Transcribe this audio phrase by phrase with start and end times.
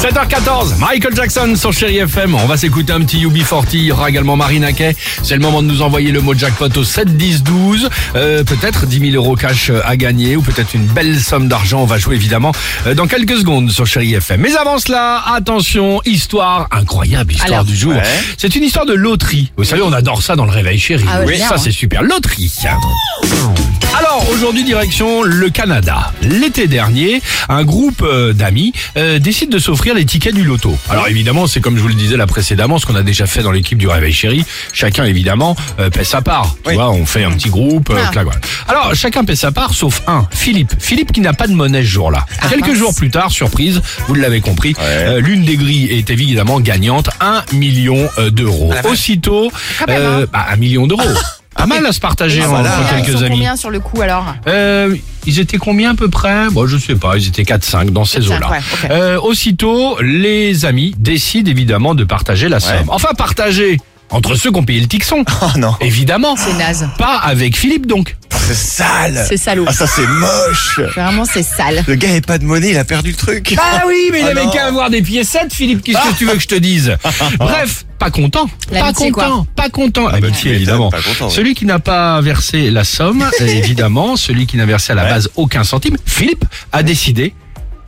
[0.00, 2.34] 7h14, Michael Jackson sur Chéri FM.
[2.34, 3.66] On va s'écouter un petit UB40.
[3.74, 4.68] Il y aura également Marina.
[5.22, 7.90] C'est le moment de nous envoyer le mot jackpot au 7 10 12.
[8.14, 11.82] Euh, peut-être 10 000 euros cash à gagner ou peut-être une belle somme d'argent.
[11.82, 12.52] On va jouer évidemment
[12.86, 14.40] euh, dans quelques secondes sur Chéri FM.
[14.40, 17.64] Mais avant cela, attention, histoire incroyable, histoire Alors.
[17.64, 17.92] du jour.
[18.38, 19.52] C'est une histoire de loterie.
[19.58, 21.04] Vous savez, on adore ça dans le réveil chéri.
[21.06, 21.58] Ah ouais, ça hein.
[21.58, 22.02] c'est super.
[22.02, 22.50] Loterie.
[24.00, 26.12] Alors aujourd'hui direction le Canada.
[26.22, 30.76] L'été dernier, un groupe euh, d'amis euh, décide de s'offrir les tickets du loto.
[30.88, 33.42] Alors évidemment, c'est comme je vous le disais là précédemment, ce qu'on a déjà fait
[33.42, 34.44] dans l'équipe du Réveil Chéri.
[34.72, 36.56] Chacun évidemment euh, paie sa part.
[36.66, 37.90] Tu vois, on fait un petit groupe.
[37.90, 38.08] euh, Ah.
[38.10, 38.40] clac, voilà.
[38.68, 40.72] Alors chacun paie sa part, sauf un, Philippe.
[40.78, 42.24] Philippe qui n'a pas de monnaie ce jour-là.
[42.48, 42.78] Quelques mince.
[42.78, 47.42] jours plus tard, surprise, vous l'avez compris, euh, l'une des grilles est évidemment gagnante, un
[47.52, 48.72] million euh, d'euros.
[48.84, 49.52] Aussitôt,
[49.86, 51.02] même, euh, bah, un million d'euros.
[51.60, 52.60] Pas mal à se partager entre
[52.98, 53.36] Ils quelques sont amis.
[53.36, 56.94] combien sur le coup alors Euh, ils étaient combien à peu près Bon, je sais
[56.94, 58.50] pas, ils étaient 4-5 dans ces 4-5, eaux-là.
[58.50, 58.58] ouais.
[58.90, 62.76] Euh, aussitôt, les amis décident évidemment de partager la somme.
[62.88, 65.24] Enfin, partager entre ceux qui ont payé le tixon.
[65.42, 66.34] Oh non, Évidemment.
[66.36, 66.88] C'est naze.
[66.98, 68.16] Pas avec Philippe donc.
[68.46, 69.24] C'est sale.
[69.28, 69.64] C'est salaud.
[69.68, 70.80] Ah ça c'est moche.
[70.94, 71.84] Vraiment, c'est sale.
[71.86, 73.54] Le gars avait pas de monnaie, il a perdu le truc.
[73.58, 75.82] Ah oui, mais il Ah avait qu'à avoir des piécettes, Philippe.
[75.82, 76.96] Qu'est-ce que tu veux que je te dise
[77.38, 78.48] Bref, pas content.
[78.70, 79.46] Pas content.
[79.54, 80.06] Pas content.
[80.08, 80.90] Ah bah, évidemment.
[80.90, 81.34] pas content, ouais.
[81.34, 85.10] Celui qui n'a pas versé la somme, évidemment, celui qui n'a versé à la Ouais.
[85.10, 87.34] base aucun centime, Philippe a décidé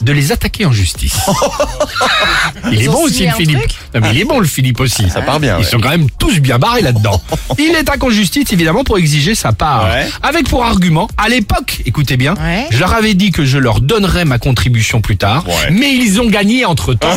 [0.03, 1.17] de les attaquer en justice.
[2.73, 3.59] il est ont bon aussi signé le un Philippe.
[3.59, 5.09] truc Non, mais il est bon le Philippe aussi.
[5.11, 5.57] Ça part bien.
[5.59, 5.71] Ils ouais.
[5.71, 7.23] sont quand même tous bien barrés là-dedans.
[7.59, 9.85] Il est en justice évidemment pour exiger sa part.
[9.85, 10.09] Ouais.
[10.23, 12.67] Avec pour argument, à l'époque, écoutez bien, Ouais.
[12.71, 15.71] je leur avais dit que je leur donnerais ma contribution plus tard, Ouais.
[15.71, 17.17] mais ils ont gagné entre temps.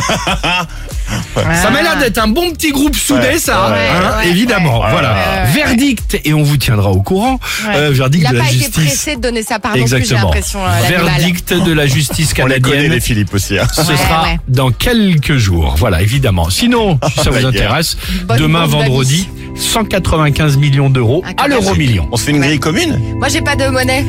[1.34, 3.38] Ça m'a l'air d'être un bon petit groupe soudé, Ouais.
[3.38, 4.80] ça, Ouais, hein, ouais, évidemment.
[4.80, 4.90] ouais.
[4.90, 5.12] voilà.
[5.12, 5.52] Ouais, ouais.
[5.64, 7.38] Verdict, et on vous tiendra au courant.
[7.66, 7.76] Ouais.
[7.76, 8.84] euh, verdict Il de n'a la pas été justice.
[8.84, 10.24] pressé de donner sa part non plus, j'ai Exactement.
[10.32, 10.66] l'impression.
[10.66, 11.04] euh, l'animal.
[11.20, 12.92] Verdict de la justice les connaît canadienne.
[12.92, 13.58] les Philippe aussi.
[13.58, 13.66] hein.
[13.72, 14.38] Ce Ouais, sera ouais.
[14.48, 15.74] dans quelques jours.
[15.78, 16.50] Voilà, évidemment.
[16.50, 22.08] Sinon, si ça vous intéresse, Bonne demain vendredi, 195 millions d'euros Ah, à l'euro million.
[22.12, 24.04] On se fait une grille commune Moi, j'ai pas de monnaie.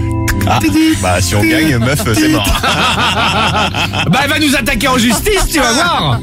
[0.49, 0.59] Ah,
[1.01, 2.45] bah si on gagne, meuf, c'est mort.
[4.09, 6.19] Bah, elle va nous attaquer en justice, tu vas voir.